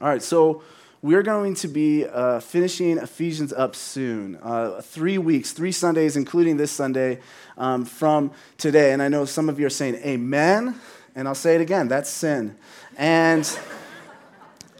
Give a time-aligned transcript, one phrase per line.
[0.00, 0.62] All right, so
[1.02, 4.38] we're going to be uh, finishing Ephesians up soon.
[4.40, 7.18] Uh, three weeks, three Sundays, including this Sunday
[7.56, 8.92] um, from today.
[8.92, 10.78] And I know some of you are saying, Amen.
[11.16, 12.56] And I'll say it again that's sin.
[12.96, 13.58] And.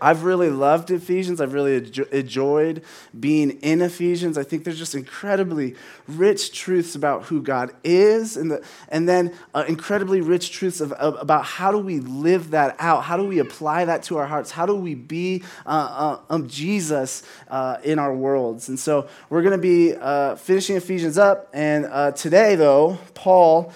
[0.01, 1.41] I've really loved Ephesians.
[1.41, 1.77] I've really
[2.13, 2.83] enjoyed
[3.19, 4.39] being in Ephesians.
[4.39, 5.75] I think there's just incredibly
[6.07, 10.93] rich truths about who God is, and, the, and then uh, incredibly rich truths of,
[10.93, 13.05] of, about how do we live that out?
[13.05, 14.51] How do we apply that to our hearts?
[14.51, 18.69] How do we be uh, uh, um, Jesus uh, in our worlds?
[18.69, 21.49] And so we're going to be uh, finishing Ephesians up.
[21.53, 23.73] And uh, today, though, Paul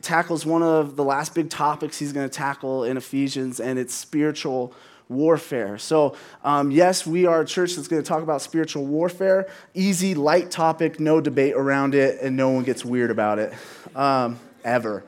[0.00, 3.94] tackles one of the last big topics he's going to tackle in Ephesians, and it's
[3.94, 4.74] spiritual
[5.12, 5.78] warfare.
[5.78, 9.48] So, um, yes, we are a church that's going to talk about spiritual warfare.
[9.74, 13.52] Easy, light topic, no debate around it, and no one gets weird about it
[13.94, 15.04] um, ever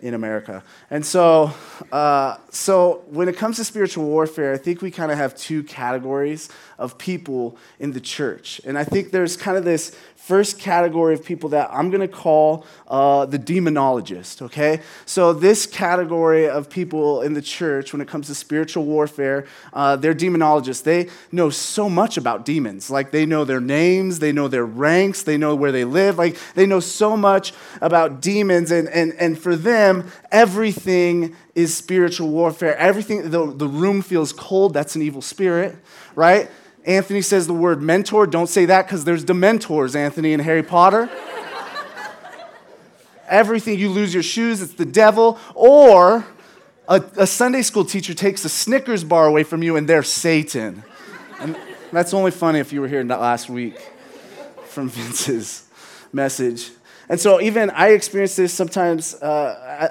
[0.00, 0.62] in America.
[0.90, 1.52] And so,
[1.90, 5.64] uh, so when it comes to spiritual warfare, I think we kind of have two
[5.64, 8.60] categories of people in the church.
[8.64, 9.96] And I think there's kind of this
[10.28, 14.82] first category of people that I'm going to call uh, the demonologist, okay?
[15.06, 19.96] So, this category of people in the church, when it comes to spiritual warfare, uh,
[19.96, 20.82] they're demonologists.
[20.82, 22.90] They know so much about demons.
[22.90, 26.18] Like, they know their names, they know their ranks, they know where they live.
[26.18, 28.70] Like, they know so much about demons.
[28.70, 32.76] And, and, and for them, everything is spiritual warfare.
[32.76, 35.74] Everything, the, the room feels cold, that's an evil spirit,
[36.14, 36.50] right?
[36.88, 38.26] Anthony says the word mentor.
[38.26, 41.10] Don't say that because there's dementors, Anthony, in Harry Potter.
[43.28, 45.38] Everything, you lose your shoes, it's the devil.
[45.54, 46.26] Or
[46.88, 50.82] a, a, Sunday school teacher takes a Snickers bar away from you and they're Satan.
[51.40, 51.58] And
[51.92, 53.78] that's only funny if you were here last week
[54.64, 55.68] from Vince's
[56.10, 56.70] message.
[57.10, 59.90] And so, even I experience this sometimes, uh,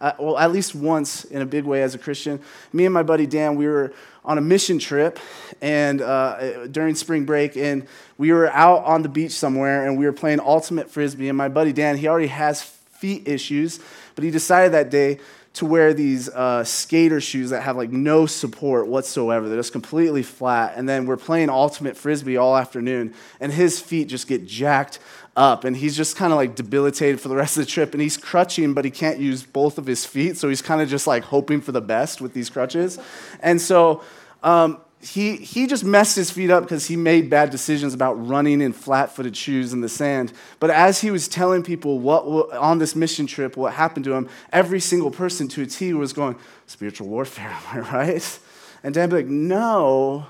[0.00, 2.40] at, well, at least once in a big way as a Christian.
[2.72, 3.92] Me and my buddy Dan, we were
[4.24, 5.18] on a mission trip
[5.60, 7.86] and uh, during spring break and
[8.18, 11.48] we were out on the beach somewhere and we were playing ultimate frisbee and my
[11.48, 13.80] buddy dan he already has feet issues
[14.14, 15.18] but he decided that day
[15.54, 19.48] to wear these uh, skater shoes that have like no support whatsoever.
[19.48, 24.08] They're just completely flat and then we're playing ultimate frisbee all afternoon and his feet
[24.08, 24.98] just get jacked
[25.36, 28.02] up and he's just kind of like debilitated for the rest of the trip and
[28.02, 31.06] he's crutching but he can't use both of his feet so he's kind of just
[31.06, 32.98] like hoping for the best with these crutches
[33.40, 34.02] and so
[34.42, 38.60] um, he, he just messed his feet up because he made bad decisions about running
[38.60, 40.32] in flat footed shoes in the sand.
[40.60, 44.28] But as he was telling people what on this mission trip, what happened to him,
[44.52, 48.38] every single person to a T was going, Spiritual warfare, am I right?
[48.84, 50.28] And Dan be like, No,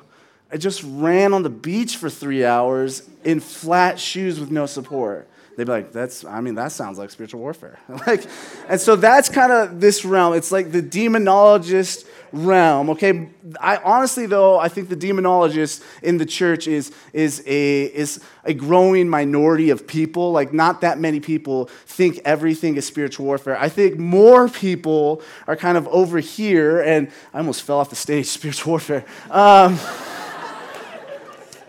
[0.53, 5.29] I just ran on the beach for three hours in flat shoes with no support.
[5.57, 7.79] They'd be like, that's, I mean, that sounds like spiritual warfare.
[8.07, 8.27] like,
[8.69, 10.35] and so that's kind of this realm.
[10.35, 13.29] It's like the demonologist realm, okay?
[13.61, 18.55] I honestly, though, I think the demonologist in the church is, is, a, is a
[18.55, 20.33] growing minority of people.
[20.33, 23.59] Like, not that many people think everything is spiritual warfare.
[23.59, 27.97] I think more people are kind of over here, and I almost fell off the
[27.97, 29.05] stage, spiritual warfare.
[29.31, 29.79] Um,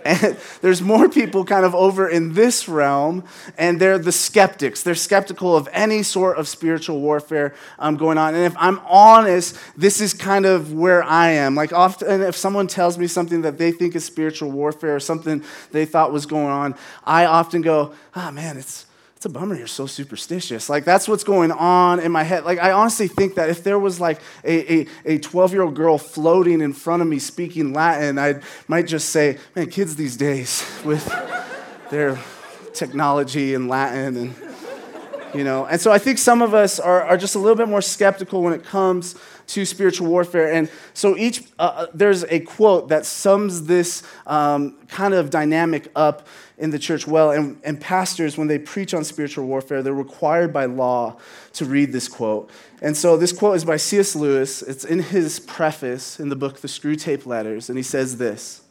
[0.05, 3.23] and there's more people kind of over in this realm,
[3.57, 4.83] and they're the skeptics.
[4.83, 8.35] They're skeptical of any sort of spiritual warfare um, going on.
[8.35, 11.55] And if I'm honest, this is kind of where I am.
[11.55, 15.43] Like, often, if someone tells me something that they think is spiritual warfare or something
[15.71, 18.85] they thought was going on, I often go, ah, oh, man, it's
[19.23, 20.69] it's a bummer you're so superstitious.
[20.69, 22.43] Like, that's what's going on in my head.
[22.43, 24.85] Like, I honestly think that if there was like a
[25.17, 29.37] 12 year old girl floating in front of me speaking Latin, I might just say,
[29.55, 31.05] man, kids these days with
[31.89, 32.19] their
[32.73, 34.35] technology and Latin and,
[35.33, 35.67] you know.
[35.67, 38.43] And so I think some of us are, are just a little bit more skeptical
[38.43, 39.15] when it comes
[39.47, 40.51] to spiritual warfare.
[40.51, 45.89] And so each, uh, uh there's a quote that sums this um, kind of dynamic
[45.95, 46.27] up
[46.57, 47.31] in the church well.
[47.31, 51.17] And, and pastors, when they preach on spiritual warfare, they're required by law
[51.53, 52.49] to read this quote.
[52.81, 54.15] And so this quote is by C.S.
[54.15, 54.61] Lewis.
[54.61, 57.69] It's in his preface in the book, The Screwtape Letters.
[57.69, 58.61] And he says this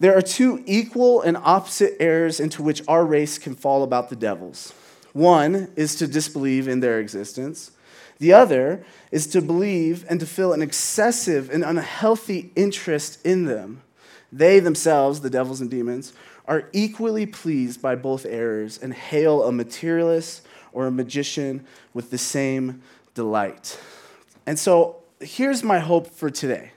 [0.00, 4.16] There are two equal and opposite errors into which our race can fall about the
[4.16, 4.72] devils.
[5.12, 7.72] One is to disbelieve in their existence.
[8.18, 13.82] The other is to believe and to feel an excessive and unhealthy interest in them.
[14.32, 16.12] They themselves, the devils and demons,
[16.46, 22.18] are equally pleased by both errors and hail a materialist or a magician with the
[22.18, 22.82] same
[23.14, 23.78] delight.
[24.46, 26.72] And so here's my hope for today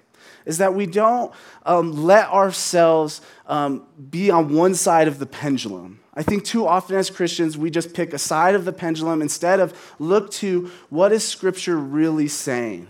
[0.46, 1.34] is that we don't
[1.66, 6.00] um, let ourselves um, be on one side of the pendulum.
[6.14, 9.60] I think too often as Christians, we just pick a side of the pendulum instead
[9.60, 12.88] of look to what is Scripture really saying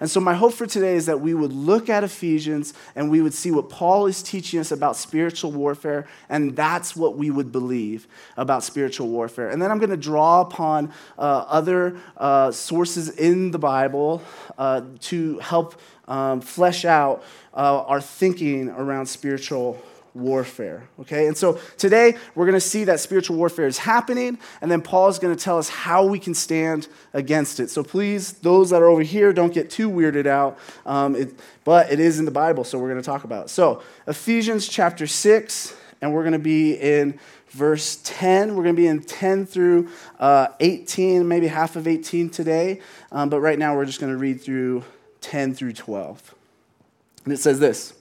[0.00, 3.20] And so, my hope for today is that we would look at Ephesians and we
[3.20, 7.50] would see what Paul is teaching us about spiritual warfare, and that's what we would
[7.50, 8.06] believe
[8.36, 9.48] about spiritual warfare.
[9.48, 14.22] And then I'm going to draw upon uh, other uh, sources in the Bible
[14.56, 17.22] uh, to help um, flesh out
[17.54, 19.82] uh, our thinking around spiritual
[20.18, 20.88] warfare.
[21.00, 21.26] Okay?
[21.26, 25.08] And so today we're going to see that spiritual warfare is happening, and then Paul
[25.08, 27.70] is going to tell us how we can stand against it.
[27.70, 30.58] So please, those that are over here, don't get too weirded out.
[30.84, 33.48] Um, it, but it is in the Bible, so we're going to talk about it.
[33.50, 37.18] So, Ephesians chapter 6, and we're going to be in
[37.50, 38.54] verse 10.
[38.54, 39.88] We're going to be in 10 through
[40.18, 42.80] uh, 18, maybe half of 18 today.
[43.12, 44.84] Um, but right now we're just going to read through
[45.20, 46.34] 10 through 12.
[47.24, 47.94] And it says this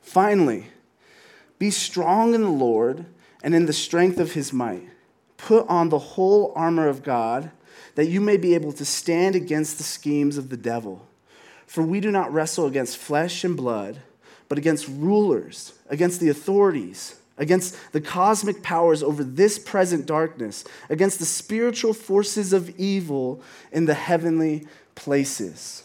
[0.00, 0.66] Finally,
[1.58, 3.06] be strong in the Lord
[3.42, 4.88] and in the strength of his might.
[5.36, 7.50] Put on the whole armor of God,
[7.94, 11.06] that you may be able to stand against the schemes of the devil.
[11.66, 14.00] For we do not wrestle against flesh and blood,
[14.48, 21.18] but against rulers, against the authorities, against the cosmic powers over this present darkness, against
[21.18, 23.42] the spiritual forces of evil
[23.72, 25.82] in the heavenly places.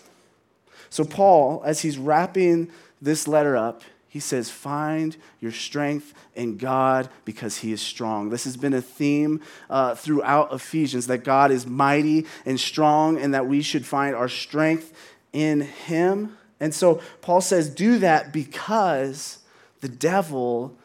[0.90, 2.70] So, Paul, as he's wrapping
[3.02, 8.30] this letter up, he says, Find your strength in God because he is strong.
[8.30, 13.34] This has been a theme uh, throughout Ephesians that God is mighty and strong and
[13.34, 14.94] that we should find our strength
[15.32, 16.38] in him.
[16.60, 19.40] And so Paul says, Do that because
[19.80, 20.78] the devil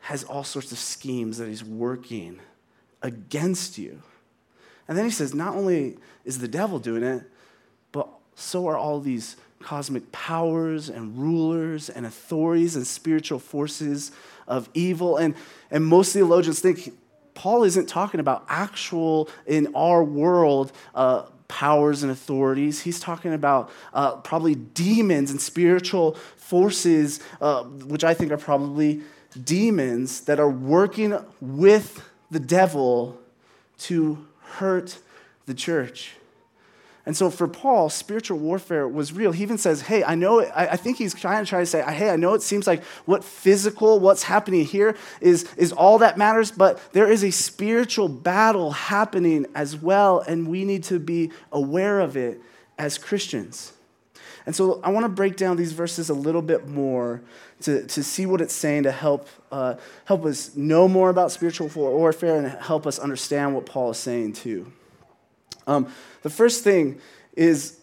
[0.00, 2.40] has all sorts of schemes that he's working
[3.02, 4.00] against you.
[4.88, 7.24] And then he says, Not only is the devil doing it,
[7.92, 14.12] but so are all these cosmic powers and rulers and authorities and spiritual forces
[14.46, 15.16] of evil.
[15.16, 15.34] And,
[15.70, 16.92] and most theologians think
[17.34, 22.80] Paul isn't talking about actual, in our world, uh, powers and authorities.
[22.80, 29.02] He's talking about uh, probably demons and spiritual forces, uh, which I think are probably
[29.44, 33.18] demons that are working with the devil
[33.78, 34.98] to hurt
[35.46, 36.14] the church.
[37.04, 39.32] And so for Paul, spiritual warfare was real.
[39.32, 41.82] He even says, Hey, I know, I, I think he's trying to try to say,
[41.82, 46.16] Hey, I know it seems like what physical, what's happening here is, is all that
[46.16, 51.32] matters, but there is a spiritual battle happening as well, and we need to be
[51.50, 52.40] aware of it
[52.78, 53.72] as Christians.
[54.46, 57.20] And so I want to break down these verses a little bit more
[57.62, 59.74] to, to see what it's saying to help, uh,
[60.04, 64.34] help us know more about spiritual warfare and help us understand what Paul is saying
[64.34, 64.72] too.
[65.66, 65.92] Um,
[66.22, 67.00] the first thing
[67.36, 67.78] is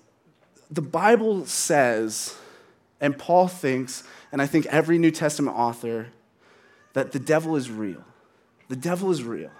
[0.69, 2.35] the Bible says,
[3.01, 6.07] and Paul thinks, and I think every New Testament author,
[6.93, 8.03] that the devil is real.
[8.67, 9.51] The devil is real.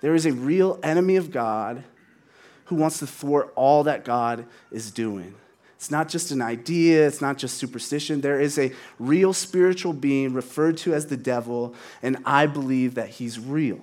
[0.00, 1.84] There is a real enemy of God
[2.66, 5.34] who wants to thwart all that God is doing.
[5.76, 8.20] It's not just an idea, it's not just superstition.
[8.20, 13.10] There is a real spiritual being referred to as the devil, and I believe that
[13.10, 13.80] he's real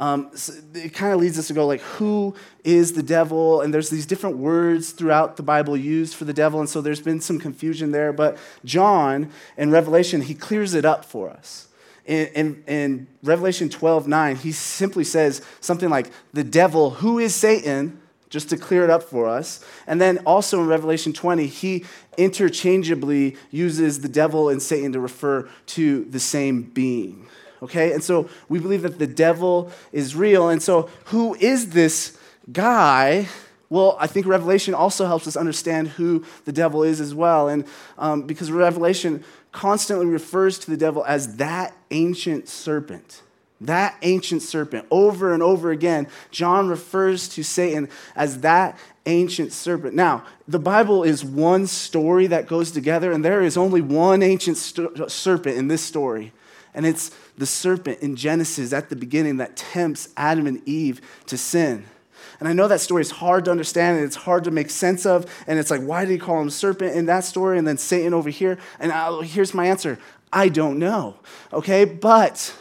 [0.00, 3.60] um, so it kind of leads us to go like, who is the devil?
[3.60, 7.02] And there's these different words throughout the Bible used for the devil, and so there's
[7.02, 8.10] been some confusion there.
[8.10, 11.68] But John in Revelation, he clears it up for us.
[12.06, 17.34] In, in, in Revelation 12, 9, he simply says something like, the devil, who is
[17.34, 18.00] Satan,
[18.30, 19.62] just to clear it up for us.
[19.86, 21.84] And then also in Revelation 20, he
[22.16, 27.28] interchangeably uses the devil and Satan to refer to the same being
[27.62, 27.92] okay?
[27.92, 30.48] And so we believe that the devil is real.
[30.48, 32.18] And so who is this
[32.52, 33.28] guy?
[33.68, 37.48] Well, I think Revelation also helps us understand who the devil is as well.
[37.48, 37.64] And
[37.98, 43.22] um, because Revelation constantly refers to the devil as that ancient serpent.
[43.60, 44.86] That ancient serpent.
[44.90, 49.94] Over and over again, John refers to Satan as that ancient serpent.
[49.94, 54.56] Now, the Bible is one story that goes together, and there is only one ancient
[54.56, 56.32] st- serpent in this story.
[56.74, 61.36] And it's the serpent in Genesis at the beginning that tempts Adam and Eve to
[61.36, 61.84] sin.
[62.38, 65.04] And I know that story is hard to understand and it's hard to make sense
[65.04, 65.26] of.
[65.46, 68.14] And it's like, why did he call him serpent in that story and then Satan
[68.14, 68.58] over here?
[68.78, 69.98] And I'll, here's my answer
[70.32, 71.16] I don't know.
[71.52, 71.84] Okay?
[71.84, 72.54] But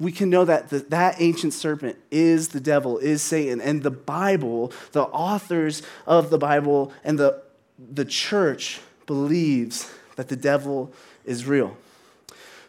[0.00, 3.60] we can know that the, that ancient serpent is the devil, is Satan.
[3.60, 7.42] And the Bible, the authors of the Bible, and the,
[7.78, 10.92] the church believes that the devil
[11.24, 11.76] is real.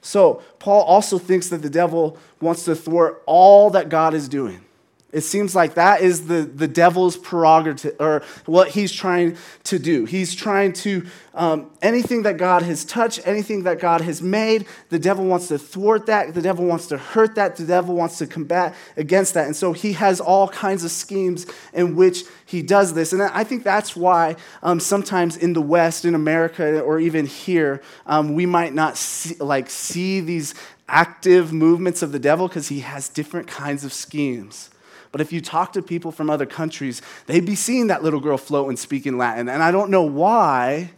[0.02, 4.66] So, Paul also thinks that the devil wants to thwart all that God is doing.
[5.12, 10.06] It seems like that is the, the devil's prerogative, or what he's trying to do.
[10.06, 15.00] He's trying to, um, anything that God has touched, anything that God has made, the
[15.00, 16.34] devil wants to thwart that.
[16.34, 17.58] The devil wants to hurt that.
[17.58, 19.48] The devil wants to combat against that.
[19.48, 23.14] And so he has all kinds of schemes in which he does this.
[23.14, 27.82] And I think that's why um, sometimes in the West, in America, or even here,
[28.06, 30.54] um, we might not see, like, see these
[30.88, 34.70] active movements of the devil because he has different kinds of schemes.
[35.12, 38.38] But if you talk to people from other countries, they'd be seeing that little girl
[38.38, 39.50] float and speak in Latin.
[39.50, 40.92] And I don't know why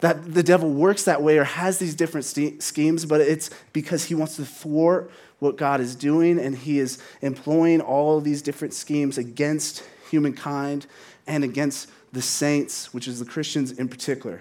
[0.00, 4.14] that the devil works that way or has these different schemes, but it's because he
[4.14, 9.18] wants to thwart what God is doing and he is employing all these different schemes
[9.18, 10.86] against humankind
[11.26, 14.40] and against the saints, which is the Christians in particular.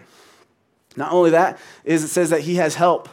[0.96, 3.10] Not only that, is it says that he has help.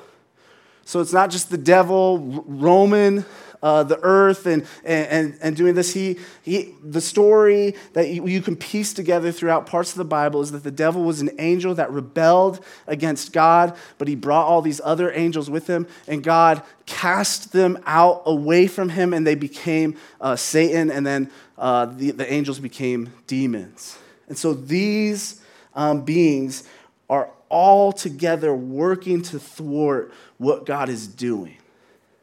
[0.84, 3.24] So it's not just the devil, Roman
[3.62, 5.92] uh, the earth and, and, and doing this.
[5.92, 10.52] He, he, the story that you can piece together throughout parts of the Bible is
[10.52, 14.80] that the devil was an angel that rebelled against God, but he brought all these
[14.82, 19.96] other angels with him, and God cast them out away from him, and they became
[20.20, 23.98] uh, Satan, and then uh, the, the angels became demons.
[24.28, 25.42] And so these
[25.74, 26.64] um, beings
[27.08, 31.56] are all together working to thwart what God is doing.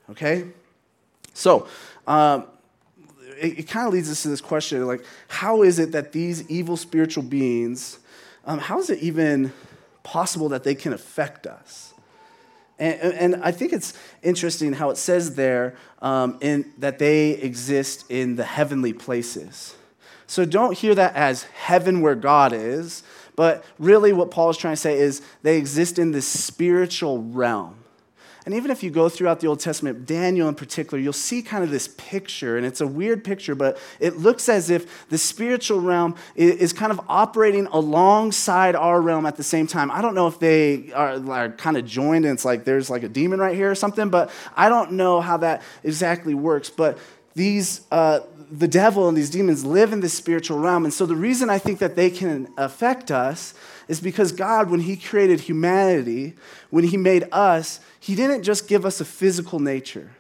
[0.10, 0.46] Okay?
[1.38, 1.68] So,
[2.08, 2.48] um,
[3.40, 6.50] it, it kind of leads us to this question like, how is it that these
[6.50, 8.00] evil spiritual beings,
[8.46, 9.54] um, how is it even
[10.02, 11.94] possible that they can affect us?
[12.80, 18.10] And, and I think it's interesting how it says there um, in, that they exist
[18.10, 19.76] in the heavenly places.
[20.26, 23.04] So don't hear that as heaven where God is,
[23.36, 27.84] but really what Paul is trying to say is they exist in the spiritual realm.
[28.48, 31.66] And even if you go throughout the Old Testament, Daniel in particular, you'll see kind
[31.66, 32.56] of this picture.
[32.56, 36.94] And it's a weird picture, but it looks as if the spiritual realm is kind
[36.94, 39.92] of operating alongside our realm at the same time.
[39.92, 43.04] I don't know if they are, are kind of joined and it's like there's like
[43.04, 46.70] a demon right here or something, but I don't know how that exactly works.
[46.70, 47.00] But
[47.36, 50.86] these, uh, the devil and these demons live in this spiritual realm.
[50.86, 53.54] And so the reason I think that they can affect us
[53.88, 56.36] is because God, when He created humanity,
[56.70, 60.12] when He made us, He didn't just give us a physical nature.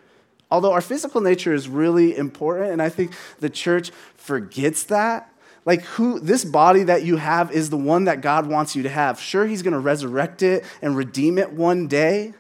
[0.50, 5.32] Although our physical nature is really important, and I think the church forgets that.
[5.66, 8.90] Like, who, this body that you have is the one that God wants you to
[8.90, 9.20] have.
[9.20, 12.34] Sure, He's gonna resurrect it and redeem it one day.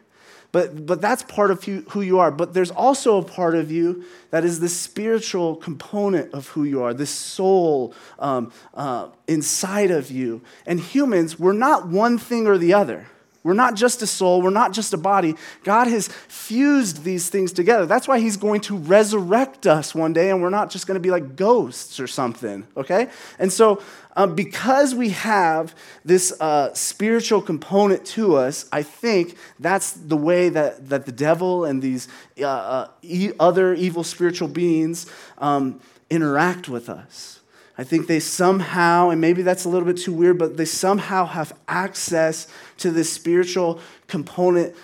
[0.51, 2.31] But, but that's part of who you are.
[2.31, 6.83] But there's also a part of you that is the spiritual component of who you
[6.83, 10.41] are, this soul um, uh, inside of you.
[10.65, 13.07] And humans, we're not one thing or the other.
[13.47, 15.35] We're not just a soul, we're not just a body.
[15.63, 17.85] God has fused these things together.
[17.85, 20.99] That's why He's going to resurrect us one day, and we're not just going to
[20.99, 23.07] be like ghosts or something, okay?
[23.39, 23.81] And so,
[24.17, 25.73] uh, because we have
[26.03, 31.63] this uh, spiritual component to us, I think that's the way that, that the devil
[31.63, 32.09] and these
[32.41, 37.36] uh, uh e- other evil spiritual beings um, interact with us.
[37.77, 41.25] I think they somehow, and maybe that's a little bit too weird, but they somehow
[41.25, 44.75] have access to this spiritual component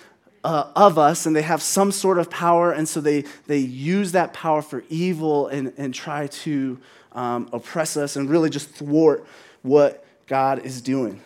[0.44, 4.12] uh, of us and they have some sort of power, and so they, they use
[4.12, 6.78] that power for evil and, and try to
[7.12, 9.26] um, oppress us and really just thwart
[9.62, 11.20] what God is doing.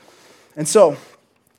[0.57, 0.97] And so,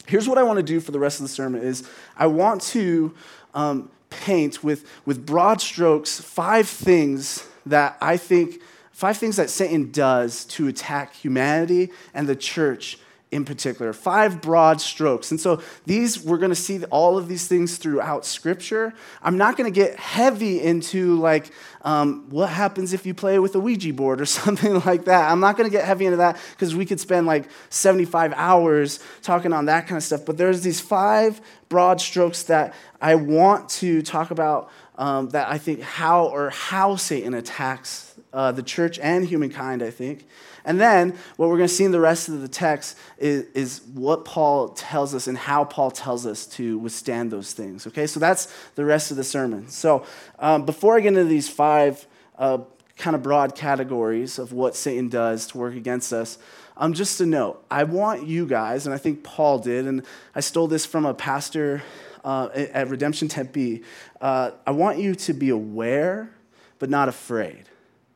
[0.07, 1.87] here's what I want to do for the rest of the sermon is
[2.17, 3.13] I want to
[3.53, 8.61] um, paint with, with broad strokes five things that I think
[8.99, 12.99] Five things that Satan does to attack humanity and the church
[13.31, 13.93] in particular.
[13.93, 15.31] Five broad strokes.
[15.31, 18.93] And so these, we're going to see all of these things throughout Scripture.
[19.23, 21.49] I'm not going to get heavy into like
[21.83, 25.31] um, what happens if you play with a Ouija board or something like that.
[25.31, 28.99] I'm not going to get heavy into that because we could spend like 75 hours
[29.21, 30.25] talking on that kind of stuff.
[30.25, 31.39] But there's these five
[31.69, 36.97] broad strokes that I want to talk about um, that I think how or how
[36.97, 40.27] Satan attacks uh, the church and humankind, I think.
[40.65, 43.81] And then what we're going to see in the rest of the text is, is
[43.93, 47.87] what Paul tells us and how Paul tells us to withstand those things.
[47.87, 49.69] Okay, so that's the rest of the sermon.
[49.69, 50.05] So
[50.37, 52.05] um, before I get into these five
[52.37, 52.59] uh,
[52.97, 56.37] kind of broad categories of what Satan does to work against us,
[56.77, 60.39] um, just to note, I want you guys, and I think Paul did, and I
[60.39, 61.81] stole this from a pastor
[62.23, 63.83] uh, at Redemption Tempe.
[64.21, 66.31] Uh, I want you to be aware,
[66.77, 67.65] but not afraid.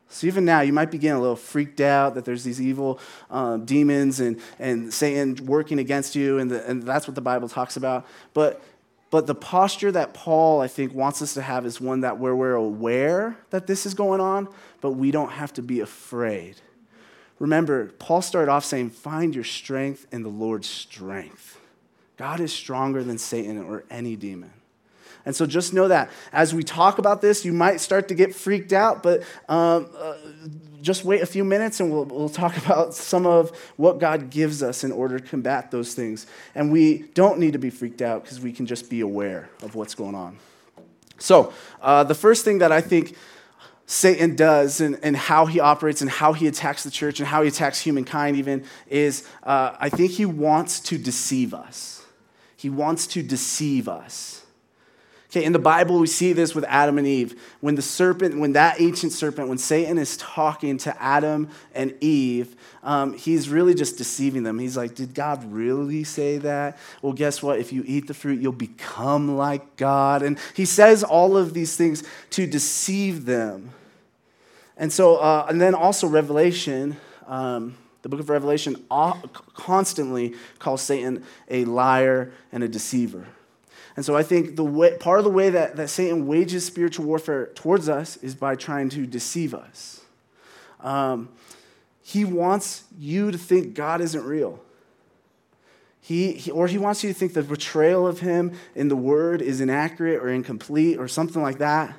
[0.08, 3.00] So even now, you might be getting a little freaked out that there's these evil
[3.30, 7.48] um, demons and, and Satan working against you, and, the, and that's what the Bible
[7.48, 8.06] talks about.
[8.32, 8.62] But,
[9.10, 12.36] But the posture that Paul, I think, wants us to have is one that where
[12.36, 14.48] we're aware that this is going on,
[14.80, 16.56] but we don't have to be afraid.
[17.38, 21.60] Remember, Paul started off saying, Find your strength in the Lord's strength.
[22.16, 24.52] God is stronger than Satan or any demon.
[25.26, 28.34] And so just know that as we talk about this, you might start to get
[28.34, 30.14] freaked out, but um, uh,
[30.82, 34.62] just wait a few minutes and we'll, we'll talk about some of what God gives
[34.62, 36.26] us in order to combat those things.
[36.54, 39.74] And we don't need to be freaked out because we can just be aware of
[39.74, 40.38] what's going on.
[41.18, 43.16] So, uh, the first thing that I think
[43.86, 47.42] Satan does and, and how he operates and how he attacks the church and how
[47.42, 52.04] he attacks humankind, even, is uh, I think he wants to deceive us.
[52.56, 54.43] He wants to deceive us.
[55.34, 57.34] Okay, in the Bible, we see this with Adam and Eve.
[57.60, 62.54] When the serpent, when that ancient serpent, when Satan is talking to Adam and Eve,
[62.84, 64.60] um, he's really just deceiving them.
[64.60, 66.78] He's like, Did God really say that?
[67.02, 67.58] Well, guess what?
[67.58, 70.22] If you eat the fruit, you'll become like God.
[70.22, 73.72] And he says all of these things to deceive them.
[74.76, 81.24] And so, uh, and then also Revelation, um, the book of Revelation constantly calls Satan
[81.50, 83.26] a liar and a deceiver.
[83.96, 87.06] And so I think the way, part of the way that, that Satan wages spiritual
[87.06, 90.00] warfare towards us is by trying to deceive us.
[90.80, 91.28] Um,
[92.02, 94.60] he wants you to think God isn't real.
[96.00, 99.40] He, he, or he wants you to think the portrayal of him in the word
[99.40, 101.96] is inaccurate or incomplete or something like that.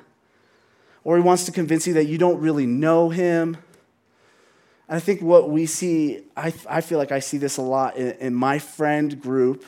[1.02, 3.56] Or he wants to convince you that you don't really know him.
[4.88, 7.96] And I think what we see, I, I feel like I see this a lot
[7.96, 9.64] in, in my friend group,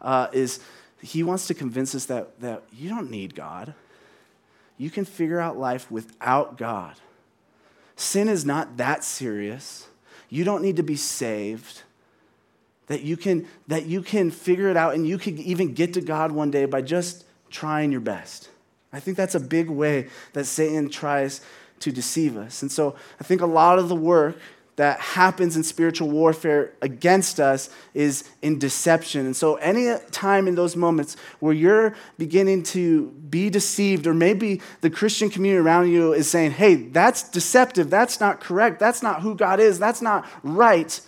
[0.00, 0.60] uh, is
[1.02, 3.74] he wants to convince us that, that you don't need God.
[4.76, 6.96] You can figure out life without God.
[7.96, 9.88] Sin is not that serious.
[10.28, 11.82] You don't need to be saved.
[12.86, 16.00] That you can, that you can figure it out and you can even get to
[16.00, 18.48] God one day by just trying your best.
[18.92, 21.40] I think that's a big way that Satan tries
[21.80, 22.62] to deceive us.
[22.62, 24.38] And so I think a lot of the work
[24.80, 29.26] that happens in spiritual warfare against us is in deception.
[29.26, 34.62] And so, any time in those moments where you're beginning to be deceived, or maybe
[34.80, 39.20] the Christian community around you is saying, hey, that's deceptive, that's not correct, that's not
[39.20, 40.98] who God is, that's not right.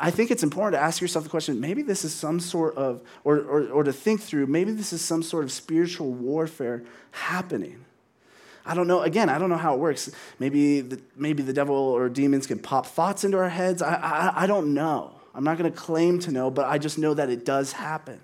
[0.00, 3.02] I think it's important to ask yourself the question maybe this is some sort of,
[3.22, 6.82] or, or, or to think through, maybe this is some sort of spiritual warfare
[7.12, 7.84] happening.
[8.66, 9.02] I don't know.
[9.02, 10.10] Again, I don't know how it works.
[10.38, 13.82] Maybe the, maybe the devil or demons can pop thoughts into our heads.
[13.82, 15.12] I, I, I don't know.
[15.34, 18.20] I'm not going to claim to know, but I just know that it does happen.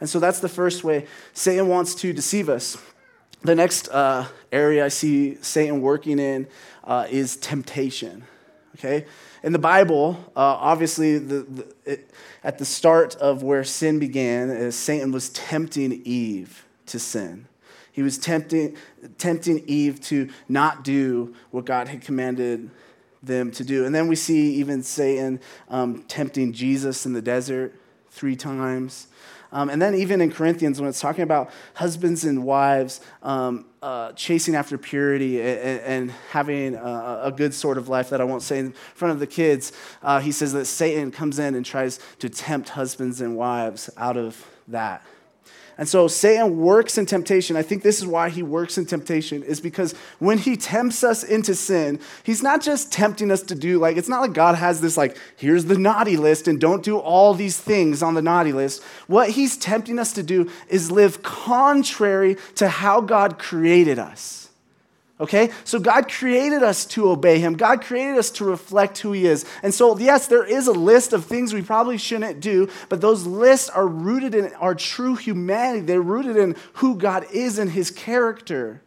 [0.00, 2.76] And so that's the first way Satan wants to deceive us.
[3.42, 6.46] The next uh, area I see Satan working in
[6.84, 8.24] uh, is temptation.
[8.76, 9.06] Okay?
[9.42, 12.10] In the Bible, uh, obviously, the, the, it,
[12.44, 17.47] at the start of where sin began, Satan was tempting Eve to sin.
[17.98, 18.76] He was tempting,
[19.18, 22.70] tempting Eve to not do what God had commanded
[23.24, 23.86] them to do.
[23.86, 27.74] And then we see even Satan um, tempting Jesus in the desert
[28.12, 29.08] three times.
[29.50, 34.12] Um, and then even in Corinthians, when it's talking about husbands and wives um, uh,
[34.12, 38.42] chasing after purity and, and having a, a, good sort of life that I won't
[38.44, 39.72] say in front of the kids,
[40.04, 44.16] uh, he says that Satan comes in and tries to tempt husbands and wives out
[44.16, 45.04] of that.
[45.78, 47.56] And so Satan works in temptation.
[47.56, 51.22] I think this is why he works in temptation, is because when he tempts us
[51.22, 54.80] into sin, he's not just tempting us to do, like, it's not like God has
[54.80, 58.52] this, like, here's the naughty list and don't do all these things on the naughty
[58.52, 58.82] list.
[59.06, 64.47] What he's tempting us to do is live contrary to how God created us.
[65.20, 65.50] Okay?
[65.64, 67.54] So God created us to obey Him.
[67.54, 69.44] God created us to reflect who He is.
[69.62, 73.26] And so, yes, there is a list of things we probably shouldn't do, but those
[73.26, 75.80] lists are rooted in our true humanity.
[75.80, 78.82] They're rooted in who God is and His character.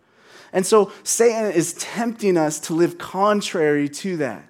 [0.54, 4.46] And so, Satan is tempting us to live contrary to that.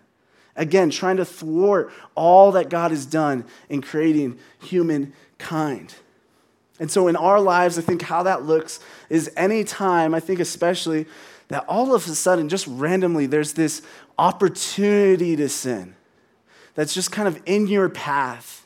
[0.56, 5.96] Again, trying to thwart all that God has done in creating humankind.
[6.80, 10.39] And so, in our lives, I think how that looks is any time, I think
[10.39, 11.06] especially
[11.52, 13.82] that all of a sudden, just randomly, there's this
[14.18, 15.96] opportunity to sin
[16.76, 18.66] that's just kind of in your path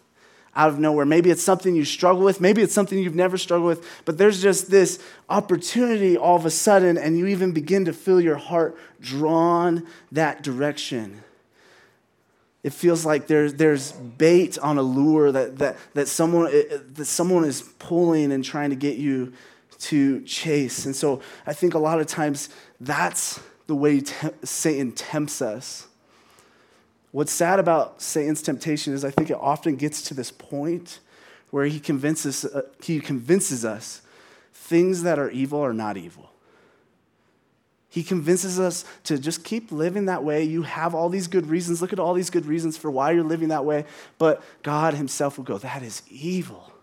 [0.56, 1.04] out of nowhere.
[1.04, 4.40] Maybe it's something you struggle with, maybe it's something you've never struggled with, but there's
[4.40, 8.78] just this opportunity all of a sudden, and you even begin to feel your heart
[9.02, 11.24] drawn that direction.
[12.62, 17.46] It feels like there's, there's bait on a lure that, that, that, someone, that someone
[17.46, 19.34] is pulling and trying to get you
[19.80, 20.86] to chase.
[20.86, 25.88] And so I think a lot of times that's the way te- Satan tempts us.
[27.12, 31.00] What's sad about Satan's temptation is I think it often gets to this point
[31.52, 34.02] where he convinces, uh, he convinces us
[34.54, 36.32] things that are evil are not evil.
[37.88, 40.44] He convinces us to just keep living that way.
[40.44, 41.82] You have all these good reasons.
[41.82, 43.86] Look at all these good reasons for why you're living that way.
[44.18, 46.74] But God Himself will go, That is evil.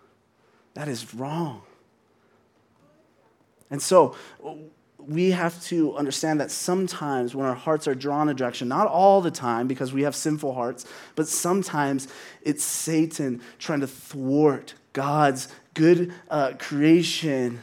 [0.72, 1.60] That is wrong.
[3.72, 4.14] And so,
[4.98, 9.20] we have to understand that sometimes when our hearts are drawn a direction, not all
[9.20, 12.08] the time because we have sinful hearts, but sometimes
[12.42, 17.60] it's Satan trying to thwart God's good uh, creation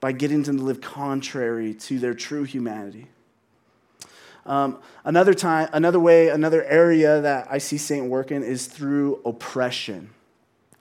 [0.00, 3.06] by getting them to live contrary to their true humanity.
[4.46, 10.10] Um, another time, another way, another area that I see Satan working is through oppression.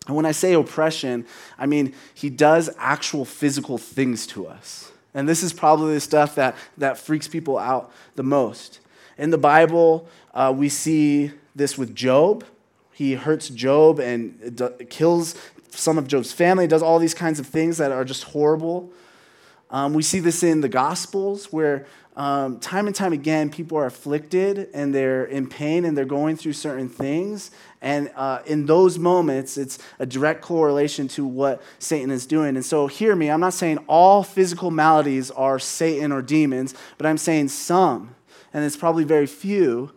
[0.08, 1.26] And when I say oppression,
[1.58, 4.92] I mean he does actual physical things to us.
[5.14, 8.80] And this is probably the stuff that, that freaks people out the most.
[9.18, 12.46] In the Bible, uh, we see this with Job.
[12.94, 15.36] He hurts Job and kills
[15.72, 18.92] some of Job's family, does all these kinds of things that are just horrible.
[19.70, 21.86] Um, we see this in the Gospels where
[22.18, 26.36] um, time and time again people are afflicted and they're in pain and they're going
[26.36, 27.52] through certain things.
[27.80, 32.56] And uh, in those moments, it's a direct correlation to what Satan is doing.
[32.56, 37.06] And so, hear me, I'm not saying all physical maladies are Satan or demons, but
[37.06, 38.16] I'm saying some,
[38.52, 39.92] and it's probably very few.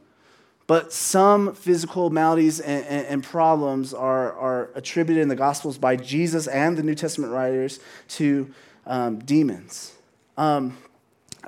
[0.66, 5.96] But some physical maladies and, and, and problems are, are attributed in the Gospels by
[5.96, 8.52] Jesus and the New Testament writers to
[8.86, 9.94] um, demons.
[10.36, 10.76] Um,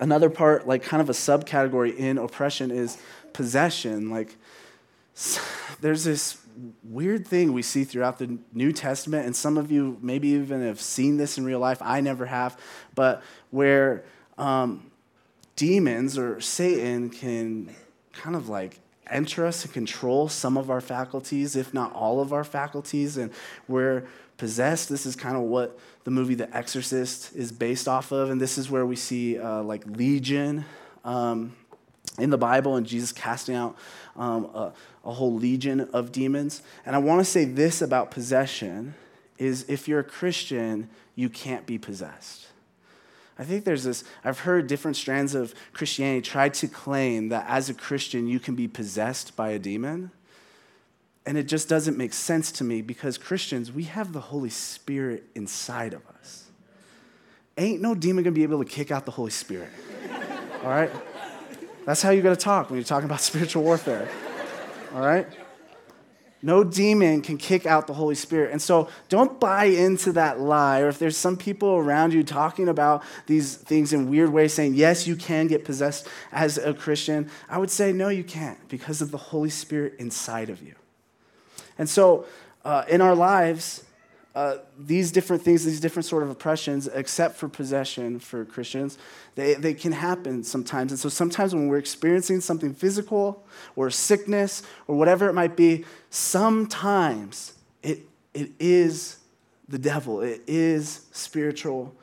[0.00, 2.98] another part, like kind of a subcategory in oppression, is
[3.32, 4.10] possession.
[4.10, 4.36] Like,
[5.80, 6.38] there's this
[6.84, 10.80] weird thing we see throughout the New Testament, and some of you maybe even have
[10.80, 11.78] seen this in real life.
[11.80, 12.58] I never have,
[12.94, 14.04] but where
[14.38, 14.90] um,
[15.56, 17.74] demons or Satan can
[18.12, 22.32] kind of like enter us and control some of our faculties, if not all of
[22.32, 23.30] our faculties, and
[23.68, 24.04] we're
[24.42, 24.88] possessed.
[24.88, 28.58] This is kind of what the movie The Exorcist is based off of, and this
[28.58, 30.64] is where we see uh, like legion
[31.04, 31.54] um,
[32.18, 33.76] in the Bible and Jesus casting out
[34.16, 34.72] um, a,
[35.04, 36.60] a whole legion of demons.
[36.84, 38.94] And I want to say this about possession
[39.38, 42.48] is if you're a Christian, you can't be possessed.
[43.38, 47.70] I think there's this, I've heard different strands of Christianity try to claim that as
[47.70, 50.10] a Christian, you can be possessed by a demon.
[51.24, 55.24] And it just doesn't make sense to me because Christians, we have the Holy Spirit
[55.34, 56.50] inside of us.
[57.56, 59.68] Ain't no demon gonna be able to kick out the Holy Spirit.
[60.64, 60.90] All right?
[61.84, 64.08] That's how you gotta talk when you're talking about spiritual warfare.
[64.94, 65.26] All right?
[66.44, 68.50] No demon can kick out the Holy Spirit.
[68.50, 70.80] And so don't buy into that lie.
[70.80, 74.74] Or if there's some people around you talking about these things in weird ways, saying,
[74.74, 79.00] yes, you can get possessed as a Christian, I would say, no, you can't because
[79.00, 80.74] of the Holy Spirit inside of you.
[81.78, 82.26] And so,
[82.64, 83.84] uh, in our lives,
[84.34, 88.96] uh, these different things, these different sort of oppressions, except for possession for Christians,
[89.34, 90.90] they, they can happen sometimes.
[90.90, 93.44] And so sometimes when we're experiencing something physical
[93.76, 99.18] or sickness or whatever it might be, sometimes it, it is
[99.68, 100.22] the devil.
[100.22, 101.94] It is spiritual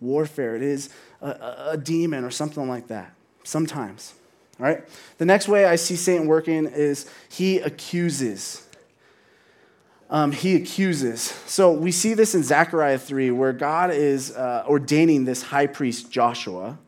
[0.00, 0.56] warfare.
[0.56, 0.88] It is
[1.20, 3.12] a, a demon or something like that.
[3.44, 4.14] Sometimes.
[4.58, 4.84] All right?
[5.18, 8.67] The next way I see Satan working is he accuses
[10.10, 11.20] um, he accuses.
[11.46, 16.10] So we see this in Zechariah 3, where God is uh, ordaining this high priest
[16.10, 16.78] Joshua.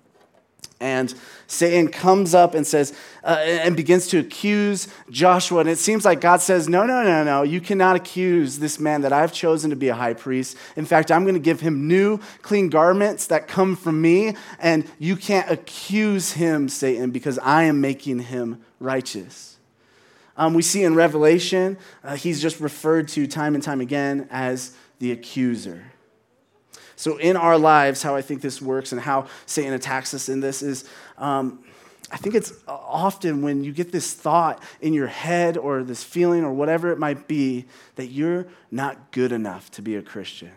[0.83, 1.13] And
[1.47, 5.61] Satan comes up and says, uh, and begins to accuse Joshua.
[5.61, 7.43] And it seems like God says, No, no, no, no.
[7.43, 10.57] You cannot accuse this man that I've chosen to be a high priest.
[10.77, 14.35] In fact, I'm going to give him new, clean garments that come from me.
[14.59, 19.59] And you can't accuse him, Satan, because I am making him righteous.
[20.37, 24.75] Um, we see in Revelation, uh, he's just referred to time and time again as
[24.99, 25.85] the accuser.
[26.97, 30.41] So, in our lives, how I think this works and how Satan attacks us in
[30.41, 30.85] this is
[31.17, 31.65] um,
[32.13, 36.45] I think it's often when you get this thought in your head or this feeling
[36.45, 40.51] or whatever it might be that you're not good enough to be a Christian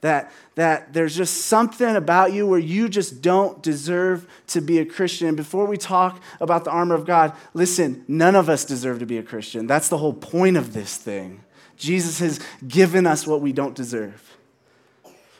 [0.00, 4.84] that, that there's just something about you where you just don't deserve to be a
[4.84, 5.28] Christian.
[5.28, 9.06] And before we talk about the armor of God, listen, none of us deserve to
[9.06, 9.66] be a Christian.
[9.66, 11.44] That's the whole point of this thing.
[11.76, 14.26] Jesus has given us what we don't deserve.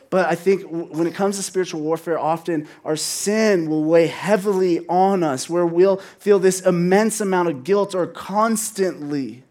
[0.09, 4.85] But I think when it comes to spiritual warfare, often our sin will weigh heavily
[4.87, 9.43] on us, where we'll feel this immense amount of guilt or constantly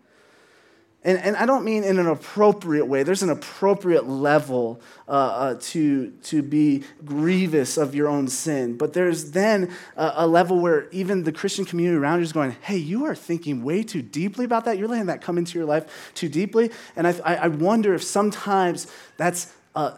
[1.02, 3.04] And, and I don't mean in an appropriate way.
[3.04, 8.76] There's an appropriate level uh, uh, to, to be grievous of your own sin.
[8.76, 12.54] But there's then a, a, level where even the Christian community around you is going,
[12.60, 14.76] hey, you are thinking way too deeply about that.
[14.76, 16.70] You're letting that come into your life too deeply.
[16.96, 18.86] And I, I wonder if sometimes
[19.16, 19.92] that's uh,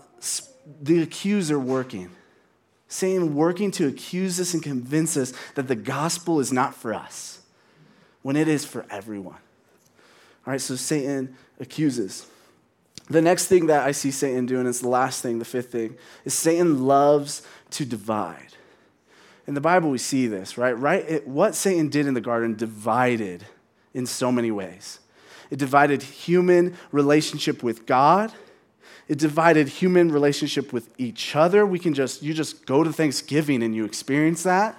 [0.81, 2.11] the accuser working.
[2.87, 7.41] Satan working to accuse us and convince us that the gospel is not for us
[8.21, 9.38] when it is for everyone.
[10.46, 12.26] All right, so Satan accuses.
[13.09, 15.96] The next thing that I see Satan doing is the last thing, the fifth thing,
[16.24, 18.55] is Satan loves to divide.
[19.46, 20.78] In the Bible, we see this, right?
[20.78, 21.05] Right?
[21.09, 23.44] It, what Satan did in the garden divided
[23.92, 25.00] in so many ways.
[25.50, 28.33] It divided human relationship with God.
[29.09, 31.66] It divided human relationship with each other.
[31.66, 34.78] We can just, you just go to Thanksgiving and you experience that.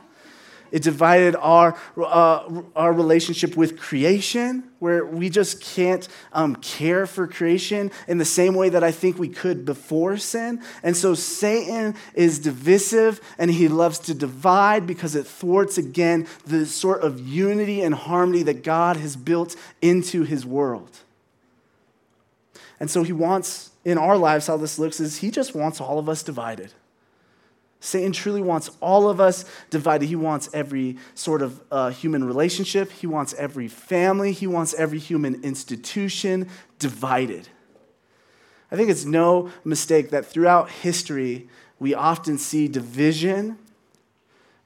[0.74, 7.28] It divided our, uh, our relationship with creation, where we just can't um, care for
[7.28, 10.64] creation in the same way that I think we could before sin.
[10.82, 16.66] And so Satan is divisive and he loves to divide because it thwarts, again, the
[16.66, 20.98] sort of unity and harmony that God has built into his world.
[22.80, 26.00] And so he wants, in our lives, how this looks is he just wants all
[26.00, 26.74] of us divided.
[27.84, 30.06] Satan truly wants all of us divided.
[30.06, 35.00] He wants every sort of uh, human relationship, he wants every family, he wants every
[35.00, 36.48] human institution
[36.80, 37.50] divided.
[38.72, 43.58] I think it's no mistake that throughout history, we often see division,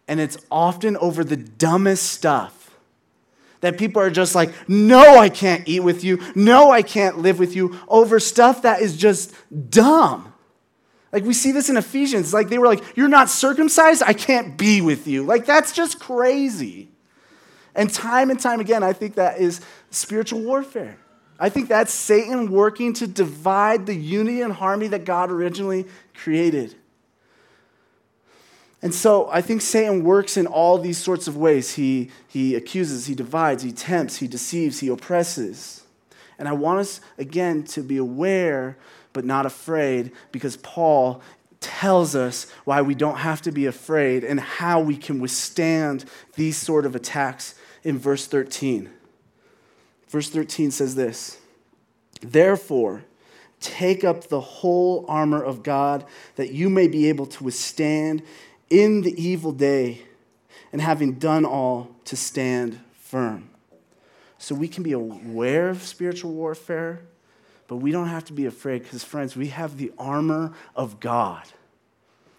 [0.07, 2.77] and it's often over the dumbest stuff.
[3.61, 6.21] That people are just like, no, I can't eat with you.
[6.35, 9.33] No, I can't live with you over stuff that is just
[9.71, 10.26] dumb.
[11.11, 12.33] Like we see this in Ephesians.
[12.33, 14.03] Like they were like, You're not circumcised?
[14.05, 15.23] I can't be with you.
[15.23, 16.89] Like that's just crazy.
[17.75, 20.97] And time and time again, I think that is spiritual warfare.
[21.39, 26.75] I think that's Satan working to divide the unity and harmony that God originally created.
[28.81, 31.75] And so I think Satan works in all these sorts of ways.
[31.75, 35.83] He, he accuses, he divides, he tempts, he deceives, he oppresses.
[36.39, 38.77] And I want us, again, to be aware
[39.17, 41.23] but not afraid because Paul
[41.59, 46.55] tells us why we don't have to be afraid and how we can withstand these
[46.55, 48.91] sort of attacks in verse 13.
[50.07, 51.39] Verse 13 says this
[52.21, 53.05] Therefore,
[53.59, 58.21] take up the whole armor of God that you may be able to withstand
[58.69, 60.03] in the evil day,
[60.71, 63.49] and having done all, to stand firm.
[64.37, 67.01] So we can be aware of spiritual warfare
[67.67, 71.43] but we don't have to be afraid because, friends, we have the armor of God.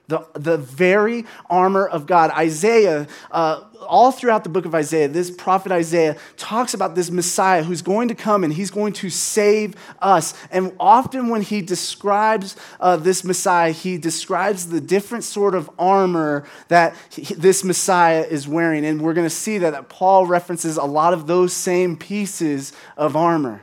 [0.09, 2.31] The, the very armor of God.
[2.31, 7.63] Isaiah, uh, all throughout the book of Isaiah, this prophet Isaiah talks about this Messiah
[7.63, 10.33] who's going to come and he's going to save us.
[10.51, 16.49] And often when he describes uh, this Messiah, he describes the different sort of armor
[16.69, 18.87] that he, this Messiah is wearing.
[18.87, 22.73] And we're going to see that, that Paul references a lot of those same pieces
[22.97, 23.61] of armor.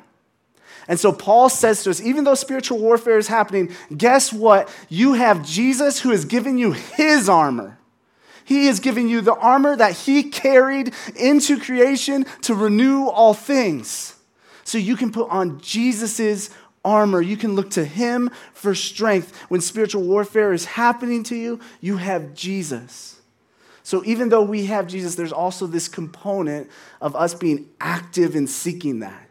[0.87, 4.69] And so Paul says to us, even though spiritual warfare is happening, guess what?
[4.87, 7.79] You have Jesus who has given you his armor.
[8.43, 14.15] He has given you the armor that he carried into creation to renew all things.
[14.63, 16.51] So you can put on Jesus'
[16.83, 17.21] armor.
[17.21, 19.35] You can look to him for strength.
[19.49, 23.19] When spiritual warfare is happening to you, you have Jesus.
[23.81, 26.69] So even though we have Jesus, there's also this component
[27.01, 29.25] of us being active in seeking that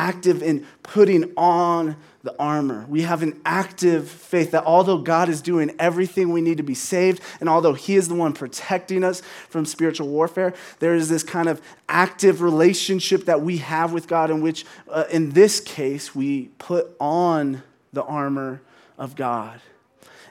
[0.00, 2.86] active in putting on the armor.
[2.88, 6.74] We have an active faith that although God is doing everything we need to be
[6.74, 11.22] saved, and although He is the one protecting us from spiritual warfare, there is this
[11.22, 16.14] kind of active relationship that we have with God, in which, uh, in this case,
[16.14, 18.62] we put on the armor
[18.96, 19.60] of God.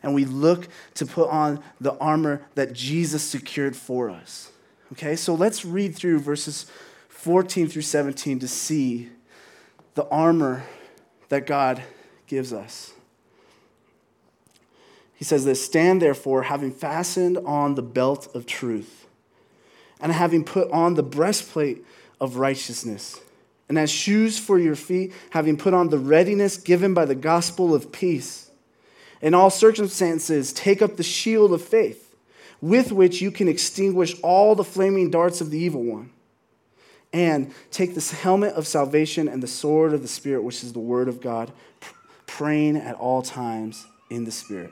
[0.01, 4.51] And we look to put on the armor that Jesus secured for us.
[4.93, 6.65] Okay, so let's read through verses
[7.10, 9.10] 14 through 17 to see
[9.99, 10.63] the armor
[11.27, 11.83] that God
[12.25, 12.93] gives us.
[15.13, 19.07] He says this Stand therefore, having fastened on the belt of truth,
[19.99, 21.83] and having put on the breastplate
[22.21, 23.19] of righteousness,
[23.67, 27.75] and as shoes for your feet, having put on the readiness given by the gospel
[27.75, 28.51] of peace.
[29.21, 32.15] In all circumstances, take up the shield of faith,
[32.62, 36.09] with which you can extinguish all the flaming darts of the evil one
[37.11, 40.79] and take this helmet of salvation and the sword of the Spirit, which is the
[40.79, 41.51] word of God,
[42.27, 44.71] praying at all times in the Spirit.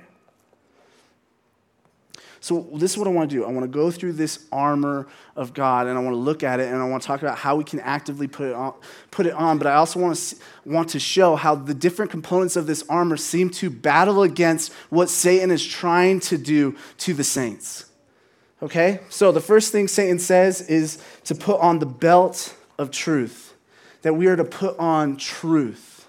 [2.39, 3.43] So, this is what I want to do.
[3.43, 6.59] I want to go through this armor of God and I want to look at
[6.59, 8.73] it and I want to talk about how we can actively put it on.
[9.11, 9.57] Put it on.
[9.57, 13.17] But I also want to, want to show how the different components of this armor
[13.17, 17.86] seem to battle against what Satan is trying to do to the saints.
[18.61, 18.99] Okay?
[19.09, 23.53] So, the first thing Satan says is to put on the belt of truth,
[24.01, 26.07] that we are to put on truth.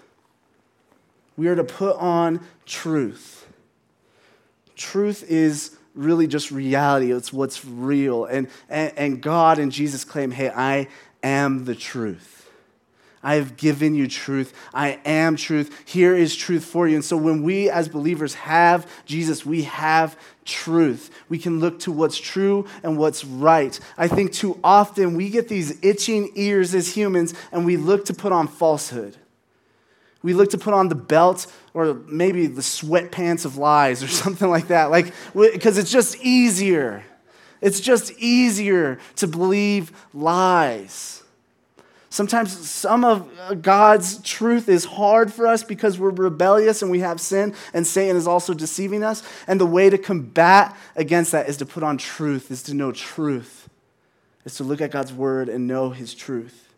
[1.37, 3.46] We are to put on truth.
[4.74, 7.12] Truth is really just reality.
[7.12, 8.24] It's what's real.
[8.24, 10.88] And, and, and God and Jesus claim, hey, I
[11.22, 12.38] am the truth.
[13.22, 14.54] I have given you truth.
[14.72, 15.82] I am truth.
[15.88, 16.94] Here is truth for you.
[16.94, 20.16] And so when we as believers have Jesus, we have
[20.48, 21.11] truth.
[21.28, 23.78] We can look to what's true and what's right.
[23.96, 28.14] I think too often we get these itching ears as humans and we look to
[28.14, 29.16] put on falsehood.
[30.22, 34.50] We look to put on the belt or maybe the sweatpants of lies or something
[34.50, 37.04] like that, like because it's just easier.
[37.61, 41.17] It's just easier to believe lies.
[42.11, 47.21] Sometimes some of God's truth is hard for us because we're rebellious and we have
[47.21, 49.23] sin, and Satan is also deceiving us.
[49.47, 52.92] And the way to combat against that is to put on truth, is to know
[52.92, 53.68] truth,
[54.47, 56.68] is to look at God's word and know his truth.